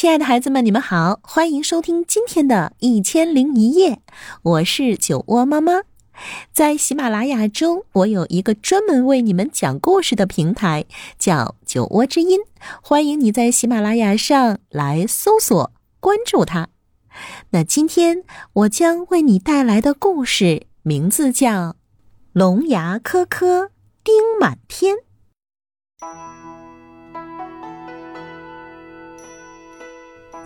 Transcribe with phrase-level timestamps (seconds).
[0.00, 3.96] 亲爱的孩子们，你们好，欢迎收听今天的《一千零一夜》，
[4.40, 5.82] 我是酒窝妈妈。
[6.50, 10.86] 在喜马拉雅中，我有一个专门为你们讲故事的平台，
[11.18, 12.40] 叫“酒窝之音”，
[12.82, 15.70] 欢迎你在喜马拉雅上来搜索
[16.00, 16.68] 关注它。
[17.50, 18.24] 那今天
[18.54, 21.50] 我将为你带来的故事名字叫
[22.32, 23.72] 《龙牙颗颗
[24.02, 24.96] 钉满天》。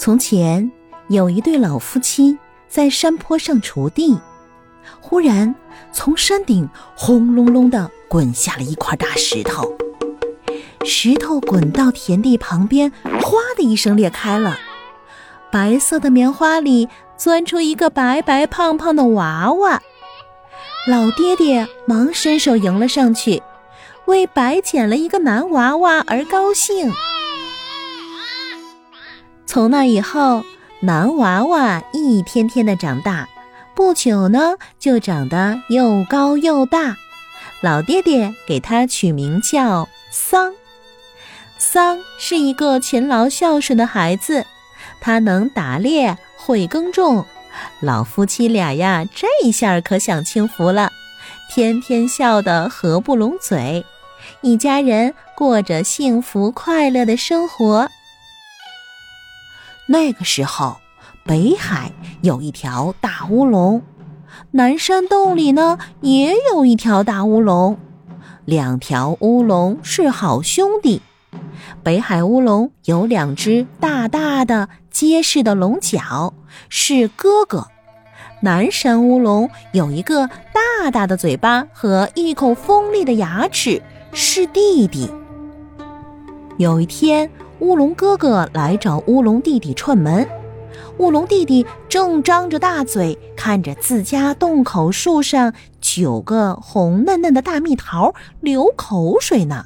[0.05, 0.71] 从前
[1.09, 2.37] 有一对老夫妻
[2.69, 4.21] 在山坡上锄地，
[5.01, 5.55] 忽然
[5.93, 9.75] 从山顶轰隆隆的滚下了一块大石头，
[10.85, 14.59] 石头滚到田地旁边，哗的一声裂开了，
[15.51, 16.87] 白色的棉花里
[17.17, 19.81] 钻出一个白白胖胖的娃娃，
[20.87, 23.43] 老爹爹忙伸手迎了上去，
[24.05, 26.93] 为白捡了一个男娃娃而高兴。
[29.55, 30.43] 从那以后，
[30.81, 33.29] 男娃娃一天天的长大，
[33.73, 36.97] 不久呢，就长得又高又大。
[37.61, 40.53] 老爹爹给他取名叫桑。
[41.57, 44.45] 桑是一个勤劳孝顺的孩子，
[45.01, 47.25] 他能打猎，会耕种。
[47.79, 50.91] 老夫妻俩呀，这下可享清福了，
[51.49, 53.87] 天天笑得合不拢嘴，
[54.41, 57.89] 一家人过着幸福快乐的生活。
[59.87, 60.77] 那个时候，
[61.27, 63.83] 北海有一条大乌龙，
[64.53, 67.77] 南山洞里呢也有一条大乌龙，
[68.47, 71.03] 两条乌龙是好兄弟。
[71.83, 76.33] 北海乌龙有两只大大的结实的龙角，
[76.71, 77.69] 是哥哥；
[78.41, 83.83] 南山乌龙有一个大大的嘴巴和一口锋利的牙齿，
[84.13, 85.11] 是弟弟。
[86.57, 87.31] 有一天。
[87.65, 90.29] 乌龙哥哥来找乌龙弟弟串门，
[90.99, 99.65] 乌龙弟弟正张着大嘴看着自家洞口树上九个红嫩嫩的大蜜桃流口水呢。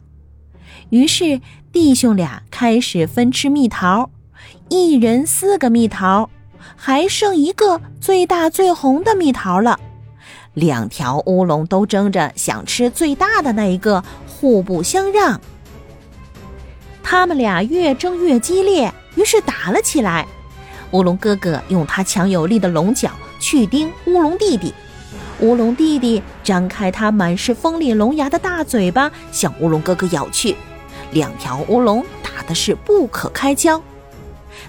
[0.91, 1.41] 于是
[1.73, 4.11] 弟兄俩开始分吃蜜桃，
[4.69, 6.31] 一人四个蜜桃，
[6.77, 9.81] 还剩一个最大最红的蜜桃了。
[10.55, 15.41] 两条乌龙都争着想吃最大的那一个，互不相让。
[17.11, 20.27] 他们俩越争越激烈，于是打了起来。
[20.91, 23.11] 乌龙哥哥用他强有力的龙角
[23.41, 24.75] 去叮乌龙弟弟，
[25.41, 30.55] 乌龙弟弟张开他满是锋利龙牙的大嘴巴向乌龙哥哥咬去。
[31.13, 33.81] 两条乌龙打的是不可开交，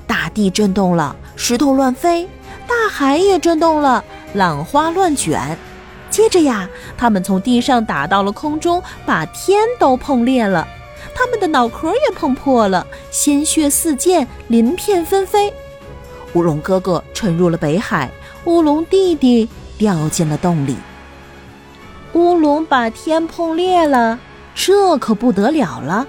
[0.07, 2.25] 大地震动了，石头乱飞，
[2.65, 4.01] 大海也震动了，
[4.33, 5.57] 浪花乱卷。
[6.09, 10.65] 接着呀，他们从地上打到了空中，把天都碰裂了。
[11.19, 15.53] 他们的脑壳也碰破了，鲜血四溅，鳞片纷飞。
[16.31, 18.09] 乌龙哥哥沉入了北海，
[18.45, 20.77] 乌龙弟弟掉进了洞里。
[22.13, 24.17] 乌龙把天碰裂了，
[24.55, 26.07] 这可不得了了。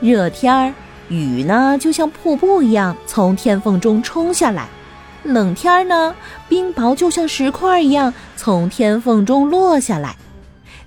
[0.00, 0.74] 热天儿，
[1.08, 4.64] 雨呢就像瀑布一样从天缝中冲下来；
[5.22, 6.12] 冷天呢，
[6.48, 10.16] 冰雹就像石块一样从天缝中落下来。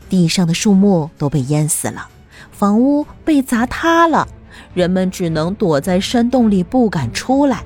[0.10, 2.10] 地上的树木都被淹死了。
[2.52, 4.28] 房屋被砸塌了，
[4.74, 7.64] 人们只能躲在山洞里，不敢出来。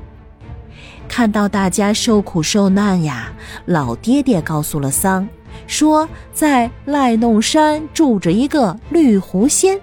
[1.08, 3.32] 看到大家受苦受难呀，
[3.66, 5.28] 老爹爹告诉了桑，
[5.68, 9.80] 说在赖弄山住着一个绿狐仙，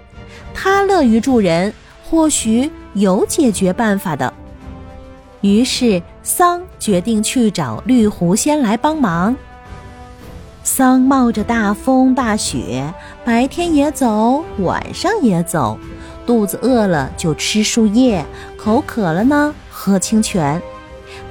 [0.53, 1.71] 他乐于助人，
[2.03, 4.33] 或许有解决办法的。
[5.41, 9.35] 于是桑决定去找绿狐仙来帮忙。
[10.63, 12.93] 桑冒着大风大雪，
[13.25, 15.77] 白天也走，晚上也走。
[16.25, 18.23] 肚子饿了就吃树叶，
[18.55, 20.61] 口渴了呢喝清泉。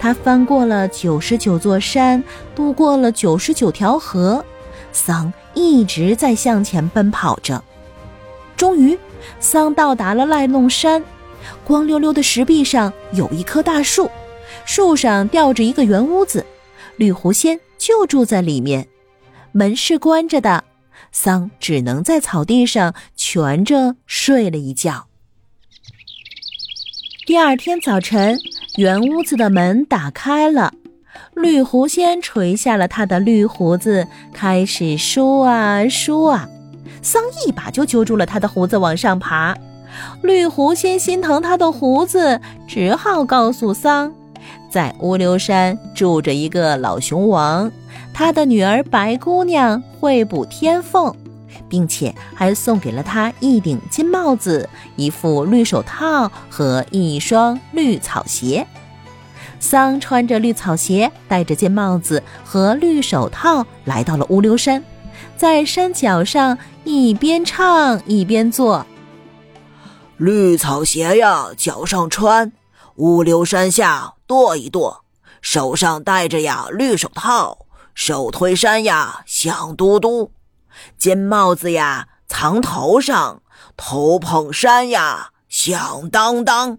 [0.01, 2.23] 他翻过了九十九座山，
[2.55, 4.45] 渡过了九十九条河。
[4.91, 7.63] 桑一直在向前奔跑着。
[8.57, 8.99] 终于，
[9.39, 11.05] 桑到达了赖弄山。
[11.65, 14.11] 光溜溜的石壁上有一棵大树，
[14.65, 16.45] 树上吊着一个圆屋子，
[16.97, 18.89] 绿狐仙就住在里面。
[19.53, 20.65] 门是关着的，
[21.11, 25.07] 桑只能在草地上蜷着睡了一觉。
[27.27, 28.39] 第二天早晨，
[28.77, 30.73] 圆屋子的门打开了，
[31.35, 36.49] 绿狐仙垂下了他的绿胡子，开始梳啊梳啊。
[37.03, 39.57] 桑一把就揪住了他的胡子往上爬，
[40.23, 44.13] 绿狐仙心疼他的胡子，只好告诉桑。
[44.71, 47.71] 在乌溜山住着一个老熊王，
[48.19, 51.15] 他的女儿白姑娘会补天凤，
[51.69, 58.67] 并且还送给了他一顶金帽子、一副绿手套和一双绿草鞋。
[59.61, 64.83] 桑穿着绿草鞋，戴着金帽子和绿手套，来到了乌溜山，
[65.37, 68.85] 在山脚上一边唱一边做。
[70.17, 72.51] 绿草鞋呀，脚上穿；
[72.97, 75.03] 乌溜山下跺一跺，
[75.41, 77.59] 手上戴着呀绿手套，
[78.01, 80.31] 手推山呀响嘟嘟。
[80.97, 83.43] 金帽子呀，藏头上，
[83.77, 86.79] 头捧山呀，响当当。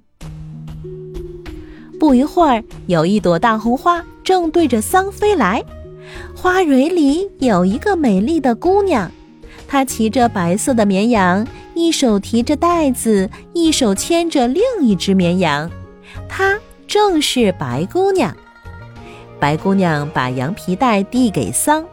[2.00, 5.62] 不一会儿，有一朵大红花正对着桑飞来，
[6.34, 9.12] 花蕊里有一个美丽的姑娘，
[9.68, 15.70] 她骑着白色的绵羊，一手提着袋子，一手牵着另一只绵羊，
[16.30, 16.58] 她
[16.88, 18.34] 正是白姑娘。
[19.40, 21.86] 白姑娘把羊皮袋递给桑。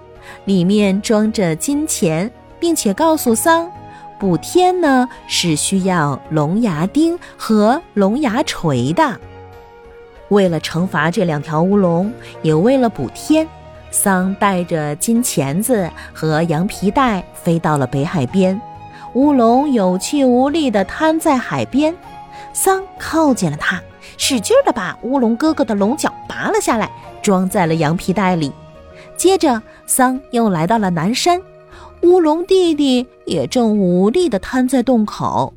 [0.45, 2.29] 里面装着金钱，
[2.59, 3.71] 并且告诉桑，
[4.19, 9.21] 补天呢是需要龙牙钉和龙牙锤的。
[10.31, 12.13] 为了惩罚这两条乌龙，
[12.43, 13.47] 也为了补天，
[13.93, 18.61] 桑带着金钳子和羊皮袋飞到了北海边。
[19.15, 21.95] 乌龙有气无力地瘫在海边，
[22.53, 23.81] 桑靠近了他，
[24.17, 26.91] 使劲地把乌龙哥哥的龙角拔了下来，
[27.23, 28.53] 装在了羊皮袋里。
[29.17, 31.41] 接着，桑又来到了南山，
[32.03, 35.53] 乌龙弟弟也正无力地瘫在洞口。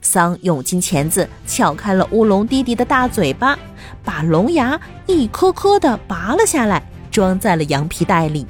[0.00, 3.58] 桑用金钳子撬开了乌龙弟弟的大嘴巴，
[4.04, 8.46] 把龙牙一颗颗地拔了下来，装在了羊皮袋里。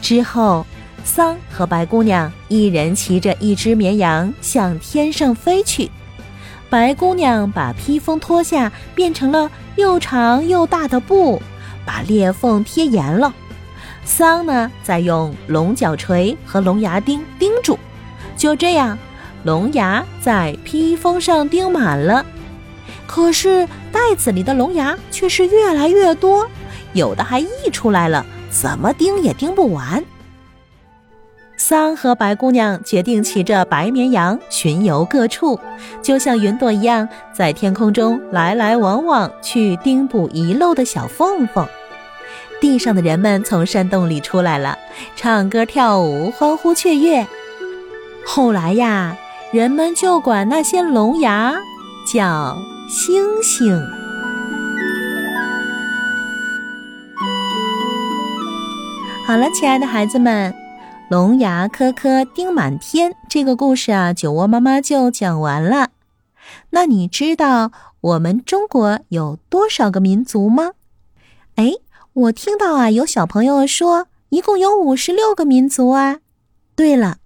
[0.00, 0.64] 之后，
[1.04, 5.90] 桑和白姑娘一人骑着一只绵羊向天上飞去。
[6.70, 11.40] 白姑娘把披风脱下，变成了又长又大的布。
[11.86, 13.32] 把裂缝贴严了，
[14.04, 17.78] 桑呢，再用龙角锤和龙牙钉钉住，
[18.36, 18.98] 就这样，
[19.42, 22.26] 龙牙在披风上钉满了。
[23.06, 26.46] 可是袋子里的龙牙却是越来越多，
[26.92, 30.04] 有的还溢出来了，怎么钉也钉不完。
[31.68, 35.60] 桑和白姑娘决定骑着白绵羊巡游各处，
[36.00, 41.68] 就像云朵一样，在天空中来来往往，去钉补遗漏的小缝缝。
[42.58, 44.78] 地上的人们从山洞里出来了，
[45.14, 47.26] 唱歌跳舞，欢呼雀跃。
[48.24, 49.14] 后来呀，
[49.52, 51.54] 人们就管那些龙牙
[52.10, 52.56] 叫
[52.88, 53.78] 星星。
[59.26, 60.54] 好了，亲爱的孩子们，
[61.08, 65.90] 龙牙颗颗钉满天这个故事啊，酒窝妈妈就讲完了。
[66.70, 70.72] 那你知道我们中国有多少个民族吗？
[71.56, 71.72] 哎。
[72.14, 76.18] 我听到啊，有小朋友说，一共有五十六个民族啊。
[76.74, 77.18] 对了，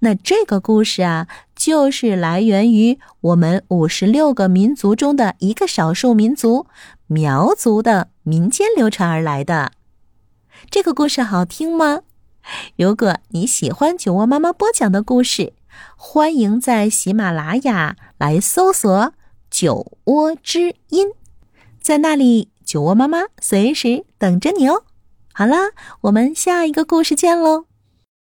[0.00, 1.26] 那这个故事啊，
[1.56, 6.66] 就是来源于我们五十六个民族中的一个少数民族——
[7.08, 9.72] 苗族的民间流传而来的。
[10.68, 12.00] 这个故事好听吗？
[12.76, 15.52] 如果你喜欢酒窝妈妈播讲的故事，
[15.96, 19.12] 欢迎在喜马拉雅来搜索
[19.50, 21.08] “酒窝之音”，
[21.80, 22.50] 在那里。
[22.64, 24.84] 酒窝妈妈随时等着你哦！
[25.34, 27.66] 好啦，我们下一个故事见喽。